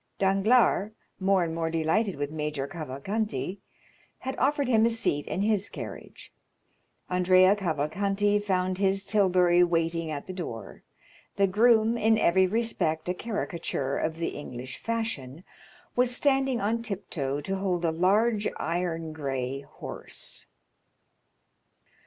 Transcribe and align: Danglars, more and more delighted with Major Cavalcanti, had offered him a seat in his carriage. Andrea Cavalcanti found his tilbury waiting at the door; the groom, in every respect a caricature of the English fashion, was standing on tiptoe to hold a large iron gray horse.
Danglars, 0.17 0.93
more 1.19 1.43
and 1.43 1.53
more 1.53 1.69
delighted 1.69 2.15
with 2.15 2.31
Major 2.31 2.65
Cavalcanti, 2.65 3.59
had 4.17 4.35
offered 4.39 4.67
him 4.67 4.83
a 4.83 4.89
seat 4.89 5.27
in 5.27 5.43
his 5.43 5.69
carriage. 5.69 6.33
Andrea 7.07 7.55
Cavalcanti 7.55 8.39
found 8.39 8.79
his 8.79 9.05
tilbury 9.05 9.63
waiting 9.63 10.09
at 10.09 10.25
the 10.25 10.33
door; 10.33 10.81
the 11.35 11.45
groom, 11.45 11.99
in 11.99 12.17
every 12.17 12.47
respect 12.47 13.09
a 13.09 13.13
caricature 13.13 13.95
of 13.95 14.17
the 14.17 14.29
English 14.29 14.77
fashion, 14.79 15.43
was 15.95 16.09
standing 16.09 16.59
on 16.59 16.81
tiptoe 16.81 17.39
to 17.41 17.57
hold 17.57 17.85
a 17.85 17.91
large 17.91 18.47
iron 18.57 19.13
gray 19.13 19.59
horse. 19.61 20.47